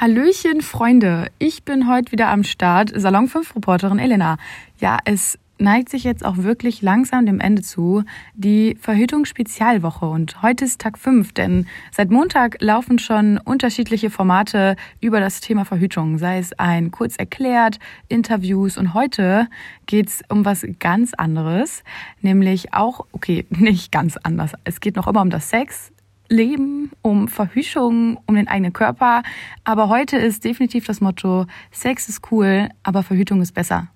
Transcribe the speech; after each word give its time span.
Hallöchen, 0.00 0.60
Freunde. 0.60 1.26
Ich 1.40 1.64
bin 1.64 1.88
heute 1.88 2.12
wieder 2.12 2.28
am 2.28 2.44
Start, 2.44 2.92
Salon 2.94 3.26
5 3.26 3.56
Reporterin 3.56 3.98
Elena. 3.98 4.36
Ja, 4.78 4.98
es 5.04 5.40
neigt 5.58 5.88
sich 5.88 6.04
jetzt 6.04 6.24
auch 6.24 6.36
wirklich 6.36 6.82
langsam 6.82 7.26
dem 7.26 7.40
Ende 7.40 7.62
zu, 7.62 8.04
die 8.34 8.76
Verhütungsspezialwoche. 8.80 10.06
Und 10.06 10.40
heute 10.40 10.66
ist 10.66 10.80
Tag 10.80 10.98
5, 10.98 11.32
denn 11.32 11.66
seit 11.90 12.12
Montag 12.12 12.58
laufen 12.60 13.00
schon 13.00 13.38
unterschiedliche 13.38 14.08
Formate 14.08 14.76
über 15.00 15.18
das 15.18 15.40
Thema 15.40 15.64
Verhütung, 15.64 16.18
sei 16.18 16.38
es 16.38 16.56
ein 16.60 16.92
kurz 16.92 17.16
erklärt, 17.16 17.80
Interviews 18.06 18.78
und 18.78 18.94
heute 18.94 19.48
geht's 19.86 20.22
um 20.28 20.44
was 20.44 20.64
ganz 20.78 21.12
anderes, 21.14 21.82
nämlich 22.20 22.72
auch, 22.72 23.04
okay, 23.10 23.46
nicht 23.50 23.90
ganz 23.90 24.16
anders, 24.16 24.52
es 24.62 24.78
geht 24.78 24.94
noch 24.94 25.08
immer 25.08 25.22
um 25.22 25.30
das 25.30 25.50
Sex, 25.50 25.90
Leben, 26.28 26.90
um 27.02 27.28
Verhütung, 27.28 28.18
um 28.26 28.34
den 28.34 28.48
eigenen 28.48 28.72
Körper. 28.72 29.22
Aber 29.64 29.88
heute 29.88 30.16
ist 30.16 30.44
definitiv 30.44 30.86
das 30.86 31.00
Motto, 31.00 31.46
Sex 31.70 32.08
ist 32.08 32.30
cool, 32.30 32.68
aber 32.82 33.02
Verhütung 33.02 33.42
ist 33.42 33.52
besser. 33.52 33.88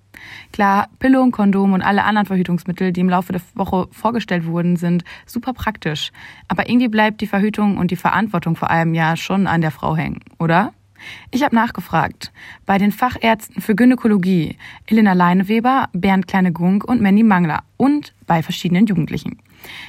Klar, 0.51 0.87
Pille 0.99 1.21
und 1.21 1.31
Kondom 1.31 1.73
und 1.73 1.81
alle 1.81 2.03
anderen 2.03 2.27
Verhütungsmittel, 2.27 2.91
die 2.93 3.01
im 3.01 3.09
Laufe 3.09 3.33
der 3.33 3.41
Woche 3.55 3.87
vorgestellt 3.91 4.45
wurden, 4.45 4.75
sind 4.77 5.03
super 5.25 5.53
praktisch. 5.53 6.11
Aber 6.47 6.69
irgendwie 6.69 6.87
bleibt 6.87 7.21
die 7.21 7.27
Verhütung 7.27 7.77
und 7.77 7.91
die 7.91 7.95
Verantwortung 7.95 8.55
vor 8.55 8.69
allem 8.69 8.93
ja 8.93 9.17
schon 9.17 9.47
an 9.47 9.61
der 9.61 9.71
Frau 9.71 9.95
hängen, 9.95 10.19
oder? 10.39 10.73
Ich 11.31 11.43
habe 11.43 11.55
nachgefragt 11.55 12.31
bei 12.65 12.77
den 12.77 12.93
Fachärzten 12.93 13.61
für 13.61 13.75
Gynäkologie 13.75 14.57
Elena 14.87 15.11
Leineweber, 15.11 15.89
Bernd 15.91 16.27
Kleine-Gunk 16.27 16.85
und 16.85 17.01
Manny 17.01 17.23
Mangler 17.23 17.63
und 17.75 18.13
bei 18.25 18.41
verschiedenen 18.41 18.85
Jugendlichen. 18.85 19.39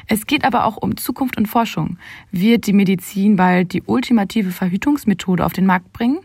Es 0.07 0.27
geht 0.27 0.45
aber 0.45 0.65
auch 0.65 0.77
um 0.77 0.97
Zukunft 0.97 1.37
und 1.37 1.47
Forschung. 1.47 1.99
Wird 2.31 2.67
die 2.67 2.73
Medizin 2.73 3.37
bald 3.37 3.73
die 3.73 3.83
ultimative 3.83 4.51
Verhütungsmethode 4.51 5.45
auf 5.45 5.53
den 5.53 5.67
Markt 5.67 5.93
bringen? 5.93 6.21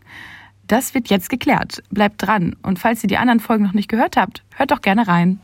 Das 0.68 0.94
wird 0.94 1.10
jetzt 1.10 1.30
geklärt. 1.30 1.84
Bleibt 1.90 2.22
dran. 2.22 2.56
Und 2.62 2.80
falls 2.80 3.04
ihr 3.04 3.08
die 3.08 3.18
anderen 3.18 3.40
Folgen 3.40 3.64
noch 3.64 3.74
nicht 3.74 3.90
gehört 3.90 4.18
habt, 4.18 4.44
hört 4.56 4.72
doch 4.72 4.82
gerne 4.82 5.08
rein. 5.08 5.40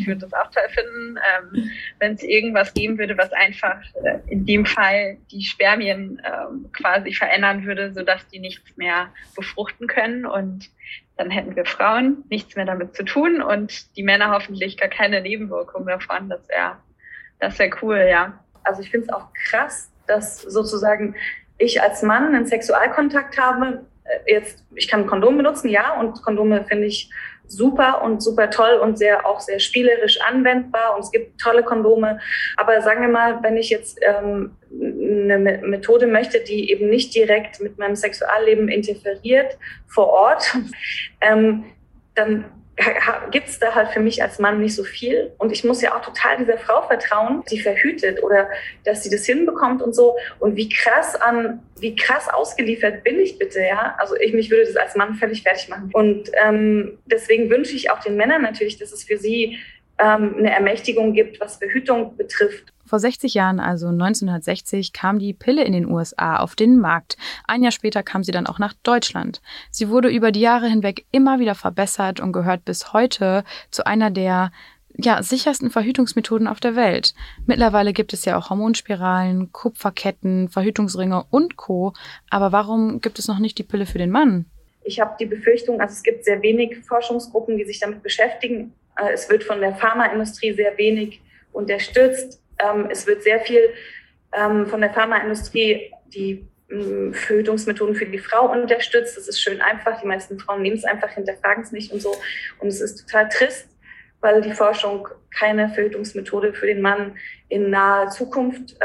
Ich 0.00 0.06
würde 0.06 0.20
das 0.22 0.32
auch 0.32 0.50
toll 0.50 0.68
finden, 0.70 1.18
ähm, 1.18 1.70
wenn 1.98 2.14
es 2.14 2.22
irgendwas 2.22 2.72
geben 2.74 2.98
würde, 2.98 3.16
was 3.18 3.32
einfach 3.32 3.80
äh, 4.02 4.18
in 4.28 4.46
dem 4.46 4.66
Fall 4.66 5.18
die 5.30 5.42
Spermien 5.42 6.20
ähm, 6.24 6.70
quasi 6.72 7.12
verändern 7.12 7.64
würde, 7.64 7.92
sodass 7.92 8.26
die 8.28 8.38
nichts 8.38 8.76
mehr 8.76 9.08
befruchten 9.36 9.86
können. 9.86 10.24
Und 10.24 10.70
dann 11.16 11.30
hätten 11.30 11.54
wir 11.54 11.66
Frauen 11.66 12.24
nichts 12.30 12.56
mehr 12.56 12.64
damit 12.64 12.96
zu 12.96 13.04
tun 13.04 13.42
und 13.42 13.96
die 13.96 14.02
Männer 14.02 14.30
hoffentlich 14.30 14.78
gar 14.78 14.88
keine 14.88 15.20
Nebenwirkungen 15.20 15.86
davon. 15.86 16.28
Das 16.28 16.48
wäre 16.48 16.76
das 17.40 17.58
wär 17.58 17.70
cool, 17.82 18.06
ja. 18.08 18.38
Also 18.62 18.82
ich 18.82 18.90
finde 18.90 19.06
es 19.06 19.12
auch 19.12 19.26
krass, 19.48 19.90
dass 20.06 20.42
sozusagen 20.42 21.14
ich 21.58 21.82
als 21.82 22.02
Mann 22.02 22.34
einen 22.34 22.46
Sexualkontakt 22.46 23.38
habe. 23.38 23.84
Äh, 24.04 24.34
jetzt, 24.34 24.64
ich 24.74 24.88
kann 24.88 25.06
Kondom 25.06 25.36
benutzen, 25.36 25.68
ja, 25.68 25.98
und 25.98 26.22
Kondome 26.22 26.64
finde 26.64 26.86
ich 26.86 27.10
super 27.50 28.02
und 28.02 28.22
super 28.22 28.50
toll 28.50 28.74
und 28.74 28.98
sehr 28.98 29.26
auch 29.26 29.40
sehr 29.40 29.58
spielerisch 29.58 30.20
anwendbar 30.20 30.94
und 30.94 31.04
es 31.04 31.10
gibt 31.10 31.40
tolle 31.40 31.62
Kondome. 31.62 32.20
Aber 32.56 32.80
sagen 32.82 33.02
wir 33.02 33.08
mal, 33.08 33.42
wenn 33.42 33.56
ich 33.56 33.70
jetzt 33.70 33.98
ähm, 34.02 34.56
eine 34.72 35.38
Methode 35.38 36.06
möchte, 36.06 36.40
die 36.40 36.70
eben 36.70 36.88
nicht 36.88 37.14
direkt 37.14 37.60
mit 37.60 37.78
meinem 37.78 37.96
Sexualleben 37.96 38.68
interferiert 38.68 39.58
vor 39.86 40.08
Ort, 40.08 40.56
ähm, 41.20 41.64
dann 42.14 42.44
gibt 43.30 43.48
es 43.48 43.58
da 43.58 43.74
halt 43.74 43.88
für 43.88 44.00
mich 44.00 44.22
als 44.22 44.38
Mann 44.38 44.60
nicht 44.60 44.74
so 44.74 44.84
viel. 44.84 45.32
Und 45.38 45.52
ich 45.52 45.64
muss 45.64 45.82
ja 45.82 45.96
auch 45.96 46.02
total 46.02 46.38
dieser 46.38 46.58
Frau 46.58 46.82
vertrauen, 46.82 47.42
die 47.50 47.60
verhütet 47.60 48.22
oder 48.22 48.48
dass 48.84 49.02
sie 49.02 49.10
das 49.10 49.24
hinbekommt 49.26 49.82
und 49.82 49.94
so. 49.94 50.16
Und 50.38 50.56
wie 50.56 50.68
krass 50.68 51.14
an, 51.14 51.62
wie 51.78 51.96
krass 51.96 52.28
ausgeliefert 52.28 53.04
bin 53.04 53.18
ich 53.20 53.38
bitte, 53.38 53.60
ja? 53.60 53.96
Also 53.98 54.16
ich, 54.16 54.32
mich 54.32 54.50
würde 54.50 54.64
das 54.64 54.76
als 54.76 54.96
Mann 54.96 55.14
völlig 55.14 55.42
fertig 55.42 55.68
machen. 55.68 55.90
Und 55.92 56.30
ähm, 56.42 56.98
deswegen 57.06 57.50
wünsche 57.50 57.76
ich 57.76 57.90
auch 57.90 58.00
den 58.00 58.16
Männern 58.16 58.42
natürlich, 58.42 58.78
dass 58.78 58.92
es 58.92 59.04
für 59.04 59.18
sie 59.18 59.58
ähm, 59.98 60.36
eine 60.38 60.52
Ermächtigung 60.52 61.12
gibt, 61.12 61.40
was 61.40 61.56
Verhütung 61.56 62.16
betrifft. 62.16 62.72
Vor 62.90 62.98
60 62.98 63.34
Jahren, 63.34 63.60
also 63.60 63.86
1960, 63.86 64.92
kam 64.92 65.20
die 65.20 65.32
Pille 65.32 65.62
in 65.62 65.72
den 65.72 65.88
USA 65.88 66.38
auf 66.38 66.56
den 66.56 66.76
Markt. 66.76 67.16
Ein 67.46 67.62
Jahr 67.62 67.70
später 67.70 68.02
kam 68.02 68.24
sie 68.24 68.32
dann 68.32 68.48
auch 68.48 68.58
nach 68.58 68.74
Deutschland. 68.82 69.40
Sie 69.70 69.90
wurde 69.90 70.08
über 70.08 70.32
die 70.32 70.40
Jahre 70.40 70.66
hinweg 70.66 71.06
immer 71.12 71.38
wieder 71.38 71.54
verbessert 71.54 72.18
und 72.18 72.32
gehört 72.32 72.64
bis 72.64 72.92
heute 72.92 73.44
zu 73.70 73.86
einer 73.86 74.10
der 74.10 74.50
ja, 74.96 75.22
sichersten 75.22 75.70
Verhütungsmethoden 75.70 76.48
auf 76.48 76.58
der 76.58 76.74
Welt. 76.74 77.14
Mittlerweile 77.46 77.92
gibt 77.92 78.12
es 78.12 78.24
ja 78.24 78.36
auch 78.36 78.50
Hormonspiralen, 78.50 79.52
Kupferketten, 79.52 80.48
Verhütungsringe 80.48 81.24
und 81.30 81.56
Co. 81.56 81.92
Aber 82.28 82.50
warum 82.50 83.00
gibt 83.00 83.20
es 83.20 83.28
noch 83.28 83.38
nicht 83.38 83.56
die 83.58 83.62
Pille 83.62 83.86
für 83.86 83.98
den 83.98 84.10
Mann? 84.10 84.46
Ich 84.82 84.98
habe 84.98 85.14
die 85.20 85.26
Befürchtung, 85.26 85.80
also 85.80 85.92
es 85.92 86.02
gibt 86.02 86.24
sehr 86.24 86.42
wenig 86.42 86.78
Forschungsgruppen, 86.78 87.56
die 87.56 87.66
sich 87.66 87.78
damit 87.78 88.02
beschäftigen. 88.02 88.72
Äh, 88.96 89.12
es 89.12 89.30
wird 89.30 89.44
von 89.44 89.60
der 89.60 89.76
Pharmaindustrie 89.76 90.54
sehr 90.54 90.76
wenig 90.76 91.20
unterstützt. 91.52 92.40
Ähm, 92.62 92.88
es 92.90 93.06
wird 93.06 93.22
sehr 93.22 93.40
viel 93.40 93.70
ähm, 94.32 94.66
von 94.66 94.80
der 94.80 94.90
Pharmaindustrie 94.90 95.92
die 96.06 96.46
ähm, 96.70 97.12
Verhütungsmethoden 97.14 97.94
für 97.94 98.06
die 98.06 98.18
Frau 98.18 98.50
unterstützt. 98.50 99.16
Das 99.16 99.28
ist 99.28 99.40
schön 99.40 99.60
einfach. 99.60 100.00
Die 100.00 100.06
meisten 100.06 100.38
Frauen 100.38 100.62
nehmen 100.62 100.76
es 100.76 100.84
einfach, 100.84 101.10
hinterfragen 101.10 101.62
es 101.62 101.72
nicht 101.72 101.92
und 101.92 102.00
so. 102.00 102.14
Und 102.58 102.68
es 102.68 102.80
ist 102.80 103.06
total 103.06 103.28
trist, 103.28 103.68
weil 104.20 104.40
die 104.40 104.52
Forschung 104.52 105.08
keine 105.36 105.68
Verhütungsmethode 105.68 106.52
für 106.52 106.66
den 106.66 106.80
Mann 106.80 107.16
in 107.48 107.70
naher 107.70 108.08
Zukunft 108.08 108.76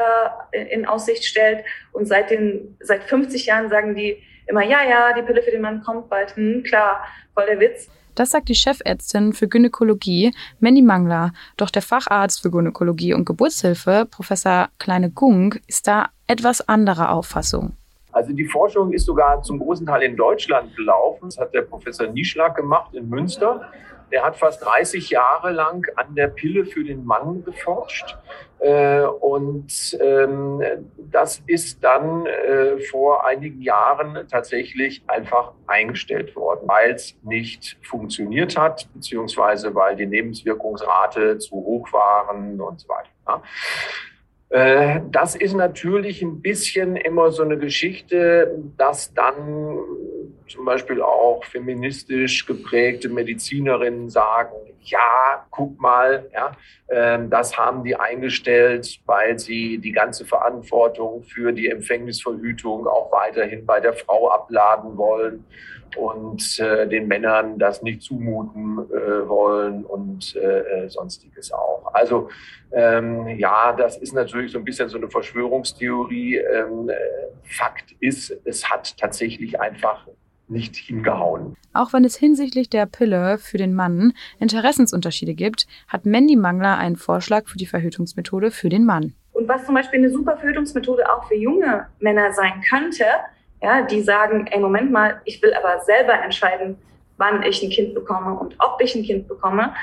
äh, 0.51 0.73
in 0.73 0.85
Aussicht 0.85 1.25
stellt. 1.25 1.63
Und 1.91 2.05
seit, 2.05 2.29
den, 2.29 2.77
seit 2.79 3.03
50 3.03 3.45
Jahren 3.45 3.69
sagen 3.69 3.95
die 3.95 4.21
immer, 4.47 4.63
ja, 4.63 4.83
ja, 4.83 5.13
die 5.13 5.23
Pille 5.23 5.41
für 5.41 5.51
den 5.51 5.61
Mann 5.61 5.81
kommt 5.83 6.09
bald. 6.09 6.35
Hm, 6.35 6.63
klar, 6.63 7.05
voll 7.33 7.45
der 7.47 7.59
Witz. 7.59 7.89
Das 8.15 8.31
sagt 8.31 8.49
die 8.49 8.55
Chefärztin 8.55 9.33
für 9.33 9.47
Gynäkologie, 9.47 10.33
Mandy 10.59 10.81
Mangler. 10.81 11.33
Doch 11.57 11.69
der 11.69 11.81
Facharzt 11.81 12.41
für 12.41 12.49
Gynäkologie 12.49 13.13
und 13.13 13.25
Geburtshilfe, 13.25 14.07
Professor 14.09 14.69
Kleine-Gunk, 14.79 15.61
ist 15.67 15.87
da 15.87 16.07
etwas 16.27 16.67
anderer 16.67 17.11
Auffassung. 17.11 17.73
Also 18.15 18.31
die 18.31 18.45
Forschung 18.45 18.93
ist 18.93 19.05
sogar 19.05 19.43
zum 19.43 19.59
großen 19.59 19.85
Teil 19.85 20.03
in 20.03 20.15
Deutschland 20.15 20.73
gelaufen. 20.77 21.25
Das 21.25 21.37
hat 21.37 21.53
der 21.53 21.63
Professor 21.63 22.07
Nieschlag 22.07 22.55
gemacht 22.55 22.95
in 22.95 23.09
Münster. 23.09 23.69
Der 24.09 24.23
hat 24.23 24.37
fast 24.37 24.63
30 24.63 25.09
Jahre 25.09 25.51
lang 25.51 25.85
an 25.97 26.15
der 26.15 26.27
Pille 26.27 26.63
für 26.65 26.85
den 26.85 27.03
Mann 27.03 27.43
geforscht. 27.43 28.15
Äh, 28.59 29.01
und 29.01 29.97
ähm, 29.99 30.63
das 31.11 31.43
ist 31.45 31.83
dann 31.83 32.25
äh, 32.25 32.79
vor 32.89 33.25
einigen 33.25 33.61
Jahren 33.61 34.25
tatsächlich 34.31 35.03
einfach 35.07 35.51
eingestellt 35.67 36.37
worden, 36.37 36.54
weil 36.67 36.91
es 36.91 37.15
nicht 37.23 37.77
funktioniert 37.81 38.57
hat, 38.57 38.87
beziehungsweise 38.93 39.73
weil 39.75 39.95
die 39.95 40.05
Nebenwirkungsrate 40.05 41.37
zu 41.37 41.55
hoch 41.55 41.91
waren 41.93 42.59
und 42.59 42.79
so 42.79 42.87
weiter. 42.89 43.09
Äh, 43.27 43.39
das 44.49 45.35
ist 45.35 45.53
natürlich 45.53 46.21
ein 46.21 46.41
bisschen 46.41 46.95
immer 46.95 47.31
so 47.31 47.43
eine 47.43 47.57
Geschichte, 47.57 48.55
dass 48.77 49.13
dann 49.13 49.79
zum 50.47 50.65
Beispiel 50.65 51.01
auch 51.01 51.43
feministisch 51.43 52.45
geprägte 52.45 53.09
Medizinerinnen 53.09 54.09
sagen, 54.09 54.53
ja, 54.81 55.45
guck 55.49 55.79
mal, 55.81 56.29
ja, 56.31 56.51
äh, 56.87 57.19
das 57.27 57.57
haben 57.57 57.83
die 57.83 57.95
eingestellt, 57.95 58.99
weil 59.05 59.39
sie 59.39 59.79
die 59.79 59.91
ganze 59.91 60.25
Verantwortung 60.25 61.23
für 61.23 61.51
die 61.51 61.69
Empfängnisverhütung 61.69 62.87
auch 62.87 63.11
weiterhin 63.11 63.65
bei 63.65 63.79
der 63.79 63.93
Frau 63.93 64.29
abladen 64.29 64.95
wollen 64.95 65.43
und 65.97 66.59
äh, 66.59 66.87
den 66.87 67.07
Männern 67.07 67.57
das 67.57 67.81
nicht 67.81 68.03
zumuten 68.03 68.79
äh, 68.91 69.27
wollen 69.27 69.85
und 69.85 70.35
äh, 70.35 70.83
äh 70.83 70.89
sonstiges 70.89 71.51
auch. 71.51 71.64
Also 71.95 72.29
ähm, 72.71 73.27
ja, 73.39 73.73
das 73.73 73.97
ist 73.97 74.13
natürlich 74.13 74.51
so 74.51 74.59
ein 74.59 74.65
bisschen 74.65 74.89
so 74.89 74.97
eine 74.97 75.09
Verschwörungstheorie. 75.09 76.37
Ähm, 76.37 76.89
äh, 76.89 76.93
Fakt 77.43 77.95
ist, 77.99 78.35
es 78.43 78.69
hat 78.69 78.97
tatsächlich 78.97 79.59
einfach 79.59 80.05
nicht 80.47 80.75
hingehauen. 80.75 81.55
Auch 81.73 81.93
wenn 81.93 82.05
es 82.05 82.15
hinsichtlich 82.15 82.69
der 82.69 82.85
Pille 82.85 83.37
für 83.37 83.57
den 83.57 83.73
Mann 83.73 84.13
Interessensunterschiede 84.39 85.33
gibt, 85.33 85.65
hat 85.87 86.05
Mandy 86.05 86.35
Mangler 86.35 86.77
einen 86.77 86.97
Vorschlag 86.97 87.47
für 87.47 87.57
die 87.57 87.65
Verhütungsmethode 87.65 88.51
für 88.51 88.69
den 88.69 88.85
Mann. 88.85 89.13
Und 89.33 89.47
was 89.47 89.65
zum 89.65 89.75
Beispiel 89.75 89.99
eine 89.99 90.09
super 90.09 90.37
Verhütungsmethode 90.37 91.03
auch 91.11 91.27
für 91.27 91.35
junge 91.35 91.87
Männer 91.99 92.31
sein 92.33 92.61
könnte, 92.69 93.05
ja, 93.61 93.81
die 93.81 94.01
sagen, 94.01 94.47
ey, 94.47 94.59
Moment 94.59 94.91
mal, 94.91 95.21
ich 95.25 95.41
will 95.41 95.53
aber 95.53 95.81
selber 95.83 96.13
entscheiden, 96.13 96.77
wann 97.17 97.41
ich 97.43 97.63
ein 97.63 97.69
Kind 97.69 97.95
bekomme 97.95 98.37
und 98.37 98.55
ob 98.59 98.79
ich 98.81 98.95
ein 98.95 99.03
Kind 99.03 99.27
bekomme. 99.27 99.73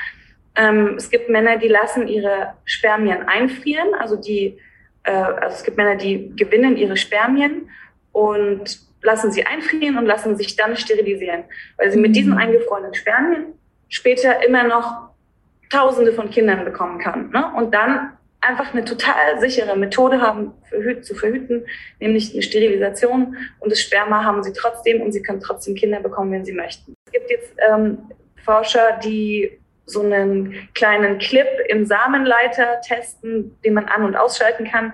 Ähm, 0.55 0.95
es 0.97 1.11
gibt 1.11 1.29
Männer, 1.29 1.57
die 1.57 1.69
lassen 1.69 2.09
ihre 2.09 2.55
Spermien 2.65 3.23
einfrieren, 3.23 3.95
also 3.99 4.17
die, 4.17 4.59
äh, 5.05 5.11
also 5.13 5.57
es 5.57 5.65
gibt 5.65 5.77
Männer, 5.77 5.97
die 5.97 6.33
gewinnen 6.37 6.77
ihre 6.77 6.97
Spermien 6.97 7.69
und 8.13 8.81
lassen 9.03 9.33
sie 9.33 9.45
einfrieren 9.47 9.99
und 9.99 10.07
lassen 10.07 10.37
sich 10.37 10.57
dann 10.57 10.77
sterilisieren, 10.77 11.45
weil 11.77 11.91
sie 11.91 11.99
mit 11.99 12.15
diesen 12.15 12.33
mhm. 12.33 12.39
eingefrorenen 12.39 12.95
Spermien 12.95 13.55
später 13.89 14.45
immer 14.47 14.65
noch 14.65 15.11
Tausende 15.71 16.13
von 16.13 16.29
Kindern 16.29 16.67
bekommen 16.67 16.99
kann. 16.99 17.31
Ne? 17.31 17.51
Und 17.57 17.73
dann 17.73 18.13
einfach 18.43 18.75
eine 18.75 18.85
total 18.85 19.41
sichere 19.41 19.75
Methode 19.77 20.21
haben, 20.21 20.53
zu 21.01 21.15
verhüten, 21.15 21.65
nämlich 21.99 22.33
eine 22.33 22.43
Sterilisation. 22.43 23.37
Und 23.59 23.73
das 23.73 23.81
Sperma 23.81 24.23
haben 24.25 24.43
sie 24.43 24.53
trotzdem 24.53 25.01
und 25.01 25.13
sie 25.13 25.23
können 25.23 25.41
trotzdem 25.41 25.75
Kinder 25.75 26.01
bekommen, 26.01 26.33
wenn 26.33 26.45
sie 26.45 26.53
möchten. 26.53 26.95
Es 27.07 27.13
gibt 27.13 27.31
jetzt 27.31 27.55
ähm, 27.71 27.99
Forscher, 28.45 28.99
die 29.03 29.62
so 29.85 30.03
einen 30.03 30.69
kleinen 30.75 31.19
Clip 31.19 31.47
im 31.69 31.85
Samenleiter 31.85 32.81
testen, 32.87 33.57
den 33.65 33.75
man 33.75 33.87
an- 33.87 34.05
und 34.05 34.17
ausschalten 34.17 34.65
kann. 34.65 34.93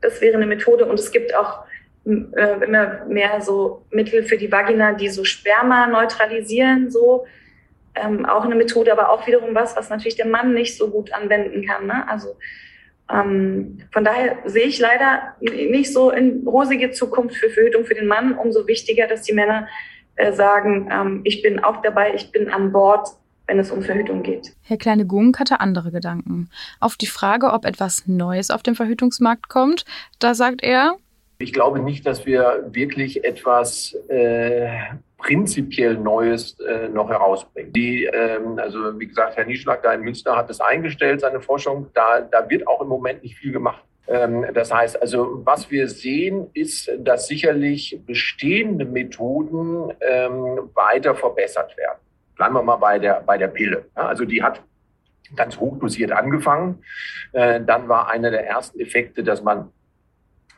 Das 0.00 0.20
wäre 0.20 0.36
eine 0.36 0.46
Methode. 0.46 0.86
Und 0.86 0.98
es 0.98 1.12
gibt 1.12 1.34
auch 1.34 1.60
äh, 2.06 2.64
immer 2.64 3.04
mehr 3.06 3.40
so 3.40 3.84
Mittel 3.90 4.22
für 4.22 4.38
die 4.38 4.50
Vagina, 4.50 4.94
die 4.94 5.08
so 5.08 5.24
Sperma 5.24 5.86
neutralisieren, 5.86 6.90
so. 6.90 7.26
Ähm, 7.96 8.24
auch 8.24 8.44
eine 8.44 8.54
Methode, 8.54 8.92
aber 8.92 9.10
auch 9.10 9.26
wiederum 9.26 9.52
was, 9.52 9.76
was 9.76 9.90
natürlich 9.90 10.14
der 10.14 10.26
Mann 10.26 10.54
nicht 10.54 10.78
so 10.78 10.90
gut 10.90 11.12
anwenden 11.12 11.66
kann. 11.66 11.88
Ne? 11.88 12.08
Also 12.08 12.36
ähm, 13.12 13.80
von 13.92 14.04
daher 14.04 14.38
sehe 14.44 14.66
ich 14.66 14.78
leider 14.78 15.34
nicht 15.40 15.92
so 15.92 16.10
in 16.10 16.46
rosige 16.46 16.92
Zukunft 16.92 17.36
für 17.36 17.50
Verhütung 17.50 17.84
für 17.84 17.94
den 17.94 18.06
Mann. 18.06 18.34
Umso 18.34 18.66
wichtiger, 18.68 19.06
dass 19.06 19.22
die 19.22 19.32
Männer 19.32 19.66
äh, 20.16 20.32
sagen, 20.32 20.88
ähm, 20.92 21.20
ich 21.24 21.42
bin 21.42 21.58
auch 21.58 21.82
dabei, 21.82 22.14
ich 22.14 22.30
bin 22.30 22.48
an 22.48 22.72
Bord, 22.72 23.08
wenn 23.50 23.58
es 23.58 23.72
um 23.72 23.82
Verhütung 23.82 24.22
geht. 24.22 24.52
Herr 24.62 24.76
Kleine-Gunk 24.76 25.40
hatte 25.40 25.58
andere 25.58 25.90
Gedanken. 25.90 26.50
Auf 26.78 26.96
die 26.96 27.08
Frage, 27.08 27.52
ob 27.52 27.64
etwas 27.64 28.06
Neues 28.06 28.50
auf 28.50 28.62
dem 28.62 28.76
Verhütungsmarkt 28.76 29.48
kommt, 29.48 29.84
da 30.20 30.34
sagt 30.34 30.62
er, 30.62 30.94
ich 31.38 31.52
glaube 31.52 31.80
nicht, 31.80 32.06
dass 32.06 32.26
wir 32.26 32.68
wirklich 32.70 33.24
etwas 33.24 33.94
äh, 34.08 34.68
prinzipiell 35.18 35.96
Neues 35.96 36.60
äh, 36.60 36.88
noch 36.90 37.08
herausbringen. 37.08 37.72
Die, 37.72 38.04
ähm, 38.04 38.58
also 38.58 39.00
wie 39.00 39.08
gesagt, 39.08 39.36
Herr 39.36 39.46
Nieschlag 39.46 39.82
da 39.82 39.94
in 39.94 40.02
Münster 40.02 40.36
hat 40.36 40.48
es 40.48 40.60
eingestellt, 40.60 41.20
seine 41.20 41.40
Forschung. 41.40 41.88
Da, 41.94 42.20
da 42.20 42.48
wird 42.48 42.68
auch 42.68 42.82
im 42.82 42.88
Moment 42.88 43.24
nicht 43.24 43.36
viel 43.36 43.50
gemacht. 43.50 43.82
Ähm, 44.06 44.46
das 44.54 44.72
heißt 44.72 45.02
also, 45.02 45.40
was 45.44 45.72
wir 45.72 45.88
sehen, 45.88 46.50
ist, 46.52 46.88
dass 46.98 47.26
sicherlich 47.26 48.00
bestehende 48.06 48.84
Methoden 48.84 49.92
ähm, 50.00 50.70
weiter 50.74 51.16
verbessert 51.16 51.76
werden. 51.76 51.98
Bleiben 52.40 52.54
wir 52.54 52.62
mal 52.62 52.76
bei 52.76 52.98
der, 52.98 53.20
bei 53.20 53.36
der 53.36 53.48
Pille. 53.48 53.84
Ja, 53.94 54.06
also 54.06 54.24
die 54.24 54.42
hat 54.42 54.62
ganz 55.36 55.58
hochdosiert 55.58 56.10
angefangen. 56.10 56.82
Äh, 57.32 57.60
dann 57.62 57.86
war 57.86 58.08
einer 58.08 58.30
der 58.30 58.46
ersten 58.46 58.80
Effekte, 58.80 59.22
dass 59.22 59.42
man 59.42 59.70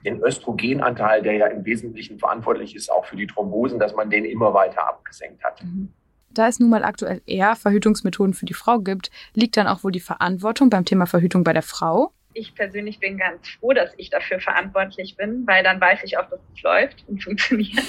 den 0.05 0.23
Östrogenanteil, 0.23 1.23
der 1.23 1.33
ja 1.33 1.47
im 1.49 1.65
Wesentlichen 1.65 2.21
verantwortlich 2.21 2.77
ist, 2.77 2.89
auch 2.89 3.05
für 3.05 3.17
die 3.17 3.27
Thrombosen, 3.27 3.81
dass 3.81 3.97
man 3.97 4.11
den 4.11 4.25
immer 4.25 4.55
weiter 4.55 4.87
abgesenkt 4.87 5.43
hat. 5.43 5.61
Mhm. 5.65 5.93
Da 6.31 6.47
es 6.47 6.61
nun 6.61 6.71
mal 6.71 6.85
aktuell 6.85 7.21
eher 7.27 7.57
Verhütungsmethoden 7.57 8.33
für 8.33 8.47
die 8.47 8.55
Frau 8.55 8.79
gibt, 8.79 9.11
liegt 9.35 9.57
dann 9.57 9.67
auch 9.67 9.83
wohl 9.83 9.91
die 9.91 9.99
Verantwortung 9.99 10.71
beim 10.71 10.85
Thema 10.85 11.07
Verhütung 11.07 11.43
bei 11.43 11.53
der 11.53 11.63
Frau? 11.63 12.13
Ich 12.33 12.55
persönlich 12.55 13.01
bin 13.01 13.19
ganz 13.19 13.49
froh, 13.59 13.73
dass 13.73 13.91
ich 13.97 14.09
dafür 14.09 14.39
verantwortlich 14.39 15.17
bin, 15.17 15.45
weil 15.49 15.65
dann 15.65 15.81
weiß 15.81 15.99
ich 16.05 16.17
auch, 16.17 16.31
dass 16.31 16.39
es 16.55 16.63
läuft 16.63 17.05
und 17.09 17.21
funktioniert. 17.25 17.83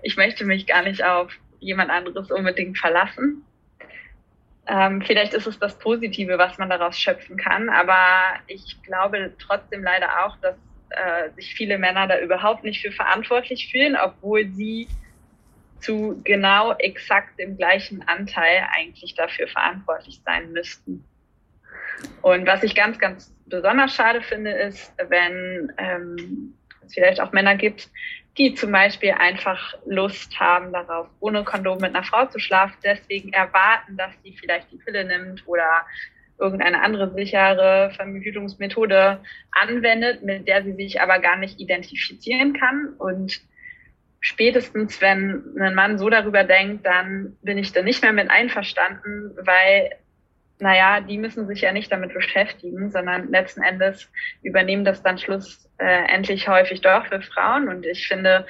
Ich 0.00 0.16
möchte 0.16 0.46
mich 0.46 0.66
gar 0.66 0.82
nicht 0.82 1.04
auf 1.04 1.38
jemand 1.60 1.90
anderes 1.90 2.30
unbedingt 2.30 2.78
verlassen. 2.78 3.44
Ähm, 4.68 5.02
vielleicht 5.02 5.32
ist 5.32 5.46
es 5.46 5.58
das 5.58 5.78
Positive, 5.78 6.38
was 6.38 6.58
man 6.58 6.68
daraus 6.70 6.98
schöpfen 6.98 7.36
kann, 7.36 7.68
aber 7.68 7.96
ich 8.48 8.82
glaube 8.82 9.32
trotzdem 9.38 9.82
leider 9.82 10.24
auch, 10.24 10.36
dass 10.38 10.56
äh, 10.90 11.30
sich 11.36 11.54
viele 11.54 11.78
Männer 11.78 12.08
da 12.08 12.18
überhaupt 12.18 12.64
nicht 12.64 12.82
für 12.82 12.90
verantwortlich 12.90 13.70
fühlen, 13.70 13.96
obwohl 13.96 14.48
sie 14.48 14.88
zu 15.80 16.20
genau 16.24 16.72
exakt 16.78 17.38
dem 17.38 17.56
gleichen 17.56 18.02
Anteil 18.08 18.66
eigentlich 18.76 19.14
dafür 19.14 19.46
verantwortlich 19.46 20.20
sein 20.24 20.52
müssten. 20.52 21.04
Und 22.22 22.46
was 22.46 22.62
ich 22.62 22.74
ganz, 22.74 22.98
ganz 22.98 23.34
besonders 23.46 23.94
schade 23.94 24.20
finde, 24.22 24.50
ist, 24.50 24.92
wenn 25.08 25.72
ähm, 25.78 26.54
es 26.84 26.94
vielleicht 26.94 27.20
auch 27.20 27.32
Männer 27.32 27.56
gibt, 27.56 27.88
die 28.38 28.54
zum 28.54 28.72
Beispiel 28.72 29.12
einfach 29.12 29.74
Lust 29.86 30.38
haben 30.38 30.72
darauf, 30.72 31.08
ohne 31.20 31.44
Kondom 31.44 31.78
mit 31.78 31.94
einer 31.94 32.04
Frau 32.04 32.26
zu 32.26 32.38
schlafen, 32.38 32.76
deswegen 32.84 33.32
erwarten, 33.32 33.96
dass 33.96 34.12
sie 34.22 34.36
vielleicht 34.38 34.70
die 34.70 34.76
Pille 34.76 35.04
nimmt 35.04 35.42
oder 35.46 35.86
irgendeine 36.38 36.82
andere 36.82 37.12
sichere 37.14 37.90
Verhütungsmethode 37.96 39.20
anwendet, 39.52 40.22
mit 40.22 40.46
der 40.46 40.62
sie 40.62 40.74
sich 40.74 41.00
aber 41.00 41.18
gar 41.18 41.36
nicht 41.36 41.58
identifizieren 41.58 42.52
kann. 42.52 42.94
Und 42.98 43.40
spätestens, 44.20 45.00
wenn 45.00 45.56
ein 45.58 45.74
Mann 45.74 45.98
so 45.98 46.10
darüber 46.10 46.44
denkt, 46.44 46.84
dann 46.84 47.36
bin 47.42 47.58
ich 47.58 47.72
da 47.72 47.82
nicht 47.82 48.02
mehr 48.02 48.12
mit 48.12 48.30
einverstanden, 48.30 49.34
weil, 49.40 49.90
naja, 50.58 51.00
die 51.00 51.18
müssen 51.18 51.46
sich 51.46 51.60
ja 51.60 51.72
nicht 51.72 51.92
damit 51.92 52.14
beschäftigen, 52.14 52.90
sondern 52.90 53.30
letzten 53.30 53.62
Endes 53.62 54.10
übernehmen 54.42 54.84
das 54.84 55.02
dann 55.02 55.18
schlussendlich 55.18 56.48
häufig 56.48 56.80
doch 56.80 57.06
für 57.06 57.20
Frauen. 57.20 57.68
Und 57.68 57.84
ich 57.84 58.08
finde, 58.08 58.46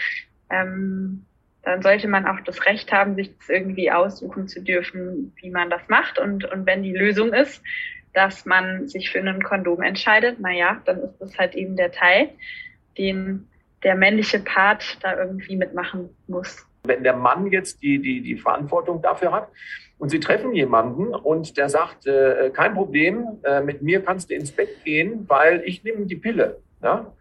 ähm, 0.51 1.25
dann 1.63 1.83
sollte 1.83 2.07
man 2.07 2.27
auch 2.27 2.41
das 2.45 2.65
Recht 2.67 2.93
haben, 2.93 3.17
sich 3.17 3.37
das 3.37 3.49
irgendwie 3.49 3.91
aussuchen 3.91 4.47
zu 4.47 4.63
dürfen, 4.63 5.33
wie 5.37 5.51
man 5.51 5.69
das 5.69 5.83
macht. 5.89 6.19
Und, 6.19 6.45
und 6.45 6.65
wenn 6.65 6.85
die 6.85 6.95
Lösung 6.95 7.33
ist, 7.33 7.61
dass 8.15 8.47
man 8.47 8.87
sich 8.87 9.11
für 9.11 9.19
einen 9.19 9.43
Kondom 9.43 9.83
entscheidet, 9.83 10.39
naja, 10.39 10.81
dann 10.85 11.01
ist 11.01 11.19
das 11.19 11.37
halt 11.37 11.55
eben 11.55 11.77
der 11.77 11.91
Teil, 11.91 12.31
den 12.97 13.49
der 13.83 13.95
männliche 13.95 14.39
Part 14.39 14.99
da 15.03 15.19
irgendwie 15.19 15.57
mitmachen 15.57 16.09
muss. 16.29 16.67
Wenn 16.85 17.03
der 17.03 17.17
Mann 17.17 17.51
jetzt 17.53 17.83
die, 17.83 18.01
die, 18.01 18.21
die 18.23 18.37
Verantwortung 18.37 19.03
dafür 19.03 19.33
hat 19.33 19.49
und 19.99 20.11
Sie 20.11 20.21
treffen 20.21 20.53
jemanden 20.55 21.15
und 21.15 21.57
der 21.57 21.69
sagt, 21.69 22.07
äh, 22.07 22.51
kein 22.51 22.75
Problem, 22.75 23.39
äh, 23.45 23.63
mit 23.63 23.83
mir 23.83 24.05
kannst 24.05 24.31
du 24.31 24.35
ins 24.35 24.53
Bett 24.53 24.85
gehen, 24.85 25.25
weil 25.29 25.63
ich 25.65 25.85
nehme 25.85 26.07
die 26.07 26.17
Pille. 26.17 26.59
Ja? 26.83 27.13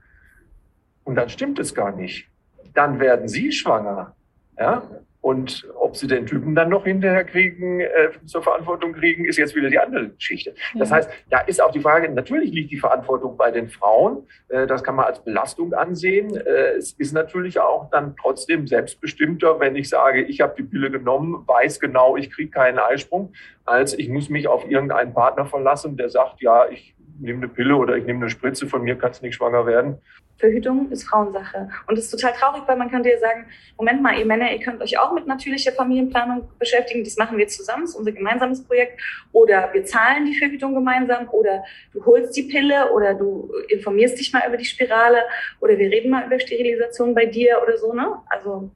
Und 1.04 1.16
dann 1.16 1.30
stimmt 1.30 1.60
es 1.60 1.74
gar 1.74 1.96
nicht. 1.96 2.28
Dann 2.74 3.00
werden 3.00 3.28
Sie 3.28 3.52
schwanger. 3.52 4.16
Ja? 4.60 4.84
Und 5.26 5.68
ob 5.74 5.98
sie 5.98 6.06
den 6.06 6.28
Typen 6.28 6.54
dann 6.54 6.70
noch 6.70 6.84
hinterher 6.84 7.24
kriegen, 7.24 7.80
äh, 7.80 8.12
zur 8.28 8.44
Verantwortung 8.44 8.94
kriegen, 8.94 9.26
ist 9.26 9.38
jetzt 9.38 9.56
wieder 9.56 9.72
die 9.72 9.80
andere 9.80 10.10
Geschichte. 10.10 10.54
Das 10.76 10.92
heißt, 10.92 11.10
da 11.32 11.40
ist 11.40 11.60
auch 11.64 11.72
die 11.72 11.80
Frage, 11.80 12.08
natürlich 12.10 12.52
liegt 12.52 12.70
die 12.70 12.78
Verantwortung 12.78 13.36
bei 13.36 13.50
den 13.50 13.68
Frauen. 13.68 14.28
Äh, 14.50 14.68
das 14.68 14.84
kann 14.84 14.94
man 14.94 15.06
als 15.06 15.24
Belastung 15.24 15.74
ansehen. 15.74 16.36
Äh, 16.36 16.76
es 16.78 16.92
ist 16.92 17.12
natürlich 17.12 17.60
auch 17.60 17.90
dann 17.90 18.16
trotzdem 18.22 18.68
selbstbestimmter, 18.68 19.60
wenn 19.60 19.76
ich 19.76 19.90
sage, 19.90 20.22
ich 20.22 20.42
habe 20.42 20.54
die 20.56 20.64
Pille 20.64 20.92
genommen, 20.92 21.44
weiß 21.48 21.80
genau, 21.80 22.16
ich 22.18 22.30
kriege 22.30 22.52
keinen 22.52 22.78
Eisprung, 22.78 23.34
als 23.66 23.98
ich 23.98 24.10
muss 24.10 24.30
mich 24.30 24.48
auf 24.48 24.70
irgendeinen 24.70 25.16
Partner 25.16 25.48
verlassen, 25.48 25.98
der 25.98 26.10
sagt, 26.10 26.40
ja, 26.44 26.70
ich 26.70 26.95
nehme 27.20 27.40
eine 27.40 27.48
Pille 27.48 27.76
oder 27.76 27.98
ich 27.98 28.06
nehme 28.06 28.22
eine 28.22 28.30
Spritze, 28.30 28.68
von 28.68 28.84
mir 28.84 28.98
kannst 28.98 29.22
du 29.22 29.26
nicht 29.26 29.36
schwanger 29.36 29.66
werden. 29.66 29.98
Verhütung 30.38 30.92
ist 30.92 31.08
Frauensache. 31.08 31.70
Und 31.88 31.98
es 31.98 32.06
ist 32.06 32.12
total 32.12 32.34
traurig, 32.34 32.64
weil 32.66 32.76
man 32.76 32.92
könnte 32.92 33.10
ja 33.10 33.18
sagen, 33.20 33.46
Moment 33.78 34.02
mal, 34.02 34.18
ihr 34.18 34.26
Männer, 34.26 34.52
ihr 34.52 34.60
könnt 34.60 34.82
euch 34.82 34.98
auch 35.00 35.14
mit 35.14 35.28
natürlicher 35.28 35.72
Familienplanung 35.72 36.50
beschäftigen. 36.60 37.04
Das 37.04 37.16
machen 37.16 37.38
wir 37.38 37.48
zusammen, 37.48 37.84
das 37.84 37.92
ist 37.92 37.96
unser 37.96 38.12
gemeinsames 38.12 38.64
Projekt. 38.64 39.02
Oder 39.32 39.70
wir 39.74 39.86
zahlen 39.86 40.26
die 40.26 40.38
Verhütung 40.38 40.74
gemeinsam. 40.74 41.30
Oder 41.30 41.64
du 41.94 42.06
holst 42.06 42.36
die 42.36 42.44
Pille 42.44 42.92
oder 42.92 43.14
du 43.14 43.50
informierst 43.70 44.20
dich 44.20 44.34
mal 44.34 44.44
über 44.48 44.58
die 44.58 44.66
Spirale. 44.66 45.20
Oder 45.62 45.78
wir 45.78 45.90
reden 45.90 46.12
mal 46.12 46.26
über 46.26 46.40
Sterilisation 46.40 47.16
bei 47.16 47.26
dir 47.26 47.62
oder 47.64 47.78
so. 47.78 47.94
Ne? 47.94 48.06
Also 48.30 48.72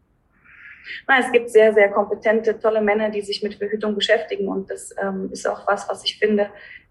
na, 1.07 1.19
es 1.19 1.31
gibt 1.31 1.49
sehr, 1.49 1.73
sehr 1.73 1.89
kompetente, 1.89 2.57
tolle 2.57 2.81
Männer, 2.81 3.09
die 3.09 3.21
sich 3.21 3.43
mit 3.43 3.55
Verhütung 3.55 3.95
beschäftigen. 3.95 4.47
Und 4.47 4.69
das 4.71 4.95
ähm, 5.01 5.29
ist 5.31 5.47
auch 5.47 5.67
was, 5.67 5.89
was 5.89 6.03
ich 6.05 6.17
finde, 6.17 6.49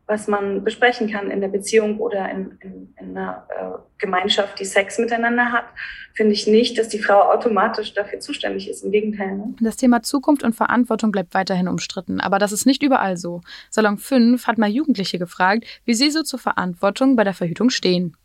was 0.09 0.27
man 0.27 0.65
besprechen 0.65 1.11
kann 1.11 1.31
in 1.31 1.43
der 1.43 1.49
Beziehung 1.49 1.99
oder 1.99 2.31
in, 2.31 2.59
in, 2.61 2.95
in 2.99 3.17
einer 3.17 3.47
äh, 3.51 3.79
Gemeinschaft, 3.99 4.59
die 4.59 4.65
Sex 4.65 4.99
miteinander 4.99 5.53
hat, 5.53 5.67
finde 6.15 6.33
ich 6.33 6.47
nicht, 6.47 6.79
dass 6.79 6.89
die 6.89 6.99
Frau 6.99 7.31
automatisch 7.31 7.93
dafür 7.93 8.19
zuständig 8.19 8.71
ist. 8.71 8.83
Im 8.83 8.91
Gegenteil. 8.91 9.37
Ne? 9.37 9.55
Das 9.61 9.77
Thema 9.77 10.03
Zukunft 10.03 10.43
und 10.45 10.55
Verantwortung 10.55 11.13
bleibt 11.13 11.35
weiterhin 11.35 11.69
umstritten, 11.69 12.21
aber 12.21 12.39
das 12.39 12.53
ist 12.53 12.65
nicht 12.65 12.83
überall 12.83 13.19
so. 13.19 13.43
Salon 13.69 13.99
5 13.99 14.47
hat 14.47 14.57
mal 14.57 14.71
Jugendliche 14.71 15.19
gefragt, 15.19 15.67
wie 15.85 15.95
sie 15.95 16.11
so 16.11 16.23
zur 16.23 16.39
Verantwortung 16.39 17.15
bei 17.15 17.25
der 17.25 17.35
Verhütung 17.35 17.69
stehen. 17.69 18.17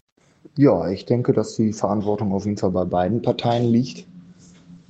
Ja, 0.56 0.90
ich 0.90 1.06
denke, 1.06 1.34
dass 1.34 1.58
die 1.58 1.74
Verantwortung 1.74 2.32
auf 2.32 2.46
jeden 2.46 2.58
Fall 2.58 2.72
bei 2.72 2.86
beiden 2.86 3.22
Parteien 3.22 3.66
liegt. 3.66 4.08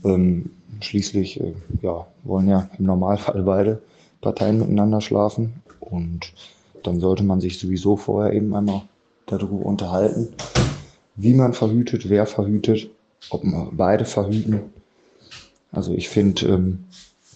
Ähm, 0.05 0.51
schließlich 0.79 1.41
äh, 1.41 1.53
ja, 1.81 2.05
wollen 2.23 2.47
ja 2.47 2.69
im 2.77 2.85
Normalfall 2.85 3.41
beide 3.41 3.81
Parteien 4.21 4.59
miteinander 4.59 5.01
schlafen 5.01 5.63
und 5.79 6.33
dann 6.87 6.99
sollte 6.99 7.23
man 7.23 7.41
sich 7.41 7.59
sowieso 7.59 7.95
vorher 7.97 8.33
eben 8.33 8.55
einmal 8.55 8.83
darüber 9.25 9.65
unterhalten, 9.65 10.29
wie 11.15 11.33
man 11.33 11.53
verhütet, 11.53 12.09
wer 12.09 12.25
verhütet, 12.25 12.89
ob 13.29 13.43
man 13.43 13.75
beide 13.75 14.05
verhüten. 14.05 14.61
Also 15.71 15.93
ich 15.93 16.09
finde, 16.09 16.47
ähm, 16.47 16.83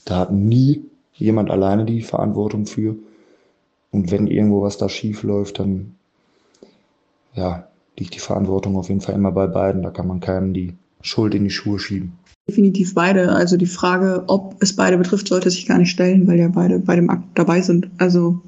da 0.06 0.20
hat 0.20 0.32
nie 0.32 0.86
jemand 1.14 1.50
alleine 1.50 1.86
die 1.86 2.02
Verantwortung 2.02 2.66
für. 2.66 2.96
Und 3.92 4.12
wenn 4.12 4.28
irgendwo 4.28 4.62
was 4.62 4.78
da 4.78 4.90
schief 4.90 5.24
läuft, 5.24 5.60
dann 5.60 5.96
ja, 7.34 7.68
liegt 7.98 8.16
die 8.16 8.20
Verantwortung 8.20 8.76
auf 8.78 8.90
jeden 8.90 9.02
Fall 9.02 9.16
immer 9.16 9.32
bei 9.32 9.48
beiden. 9.48 9.84
Da 9.84 9.90
kann 9.90 10.08
man 10.08 10.20
keinem 10.20 10.54
die 10.54 10.74
Schuld 11.02 11.36
in 11.36 11.44
die 11.44 11.50
Schuhe 11.50 11.80
schieben. 11.80 12.14
Definitiv 12.48 12.94
beide. 12.94 13.32
Also 13.34 13.58
die 13.58 13.66
Frage, 13.66 14.24
ob 14.28 14.56
es 14.62 14.76
beide 14.76 14.98
betrifft, 14.98 15.28
sollte 15.28 15.50
sich 15.50 15.66
gar 15.66 15.78
nicht 15.78 15.92
stellen, 15.92 16.28
weil 16.28 16.40
ja 16.40 16.48
beide 16.48 16.80
bei 16.80 16.96
dem 16.96 17.10
Akt 17.10 17.24
dabei 17.36 17.62
sind. 17.62 17.90
Also 17.98 18.42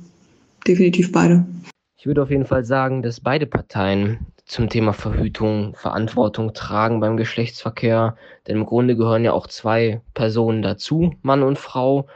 definitiv 0.68 1.12
beide. 1.12 1.46
Ich 1.98 2.06
würde 2.06 2.24
auf 2.24 2.30
jeden 2.30 2.46
Fall 2.46 2.64
sagen, 2.64 3.02
dass 3.02 3.20
beide 3.20 3.46
Parteien 3.46 4.26
zum 4.46 4.70
Thema 4.70 4.94
Verhütung 4.94 5.76
Verantwortung 5.76 6.54
tragen 6.54 7.00
beim 7.00 7.18
Geschlechtsverkehr. 7.18 8.16
Denn 8.48 8.58
im 8.58 8.66
Grunde 8.66 8.96
gehören 8.96 9.24
ja 9.24 9.34
auch 9.34 9.48
zwei 9.48 10.02
Personen 10.14 10.62
dazu, 10.62 11.14
Mann 11.22 11.44
und 11.44 11.60
Frau. 11.60 12.08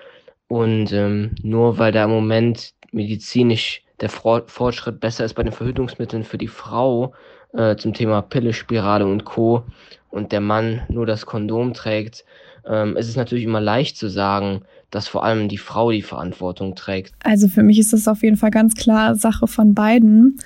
Und 0.48 0.92
ähm, 0.94 1.36
nur 1.42 1.78
weil 1.78 1.92
da 1.92 2.06
im 2.06 2.12
Moment 2.12 2.74
medizinisch 2.92 3.84
der 4.00 4.10
Fortschritt 4.10 5.00
besser 5.00 5.26
ist 5.26 5.34
bei 5.34 5.44
den 5.44 5.54
Verhütungsmitteln 5.54 6.24
für 6.24 6.38
die 6.38 6.48
Frau 6.48 7.14
äh, 7.54 7.76
zum 7.76 7.94
Thema 7.94 8.22
Pille, 8.22 8.54
Spirale 8.54 9.06
und 9.06 9.26
Co. 9.26 9.64
und 10.10 10.32
der 10.32 10.42
Mann 10.42 10.82
nur 10.90 11.06
das 11.06 11.26
Kondom 11.26 11.74
trägt, 11.74 12.26
ähm, 12.67 12.98
ist 12.98 13.10
es 13.10 13.15
natürlich 13.15 13.43
immer 13.43 13.62
leicht 13.62 13.98
zu 13.98 14.10
sagen, 14.10 14.62
dass 14.91 15.08
vor 15.08 15.24
allem 15.24 15.50
die 15.50 15.58
Frau 15.58 15.91
die 15.91 16.01
Verantwortung 16.01 16.75
trägt. 16.75 17.13
Also 17.24 17.48
für 17.48 17.63
mich 17.63 17.79
ist 17.79 17.93
es 17.93 18.08
auf 18.08 18.22
jeden 18.22 18.38
Fall 18.38 18.51
ganz 18.51 18.75
klar 18.75 19.15
Sache 19.15 19.48
von 19.48 19.74
beiden. 19.74 20.39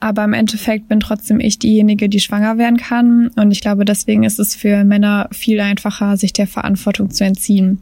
Aber 0.00 0.24
im 0.24 0.32
Endeffekt 0.32 0.88
bin 0.88 0.98
trotzdem 0.98 1.38
ich 1.38 1.60
diejenige, 1.60 2.08
die 2.08 2.18
schwanger 2.18 2.58
werden 2.58 2.76
kann. 2.76 3.30
Und 3.36 3.52
ich 3.52 3.60
glaube, 3.60 3.84
deswegen 3.84 4.24
ist 4.24 4.40
es 4.40 4.56
für 4.56 4.82
Männer 4.82 5.28
viel 5.30 5.60
einfacher, 5.60 6.16
sich 6.16 6.32
der 6.32 6.48
Verantwortung 6.48 7.10
zu 7.10 7.24
entziehen. 7.24 7.80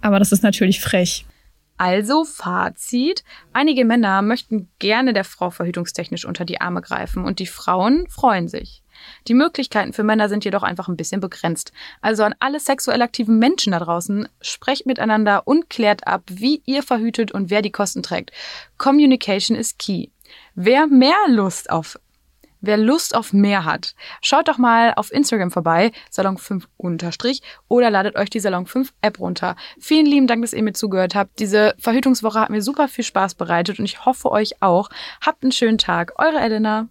Aber 0.00 0.18
das 0.18 0.32
ist 0.32 0.42
natürlich 0.42 0.80
frech. 0.80 1.26
Also 1.76 2.24
Fazit. 2.24 3.24
Einige 3.52 3.84
Männer 3.84 4.22
möchten 4.22 4.68
gerne 4.78 5.12
der 5.12 5.24
Frau 5.24 5.50
verhütungstechnisch 5.50 6.24
unter 6.24 6.46
die 6.46 6.60
Arme 6.62 6.80
greifen 6.80 7.24
und 7.24 7.38
die 7.38 7.46
Frauen 7.46 8.06
freuen 8.08 8.48
sich. 8.48 8.82
Die 9.28 9.34
Möglichkeiten 9.34 9.92
für 9.92 10.02
Männer 10.02 10.28
sind 10.28 10.44
jedoch 10.44 10.62
einfach 10.62 10.88
ein 10.88 10.96
bisschen 10.96 11.20
begrenzt. 11.20 11.72
Also 12.00 12.24
an 12.24 12.34
alle 12.38 12.60
sexuell 12.60 13.02
aktiven 13.02 13.38
Menschen 13.38 13.72
da 13.72 13.78
draußen, 13.78 14.28
sprecht 14.40 14.86
miteinander 14.86 15.46
und 15.46 15.70
klärt 15.70 16.06
ab, 16.06 16.22
wie 16.26 16.62
ihr 16.66 16.82
verhütet 16.82 17.32
und 17.32 17.50
wer 17.50 17.62
die 17.62 17.72
Kosten 17.72 18.02
trägt. 18.02 18.32
Communication 18.78 19.56
is 19.56 19.76
key. 19.78 20.08
Wer 20.54 20.86
mehr 20.86 21.16
Lust 21.28 21.70
auf 21.70 21.98
Wer 22.62 22.76
Lust 22.76 23.14
auf 23.14 23.32
mehr 23.32 23.64
hat, 23.64 23.94
schaut 24.20 24.48
doch 24.48 24.58
mal 24.58 24.92
auf 24.96 25.10
Instagram 25.12 25.50
vorbei, 25.50 25.92
Salon5 26.12 26.64
unterstrich, 26.76 27.40
oder 27.68 27.88
ladet 27.88 28.16
euch 28.16 28.28
die 28.28 28.40
Salon5 28.40 28.90
App 29.00 29.18
runter. 29.18 29.56
Vielen 29.78 30.04
lieben 30.04 30.26
Dank, 30.26 30.42
dass 30.42 30.52
ihr 30.52 30.62
mir 30.62 30.74
zugehört 30.74 31.14
habt. 31.14 31.38
Diese 31.38 31.74
Verhütungswoche 31.78 32.38
hat 32.38 32.50
mir 32.50 32.60
super 32.60 32.88
viel 32.88 33.04
Spaß 33.04 33.34
bereitet 33.34 33.78
und 33.78 33.86
ich 33.86 34.04
hoffe 34.04 34.30
euch 34.30 34.60
auch. 34.60 34.90
Habt 35.24 35.42
einen 35.42 35.52
schönen 35.52 35.78
Tag. 35.78 36.12
Eure 36.18 36.38
Elena. 36.38 36.88